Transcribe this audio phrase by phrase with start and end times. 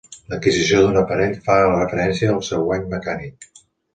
[0.31, 3.49] L'adquisició d'un aparell fa referència al seu guany mecànic.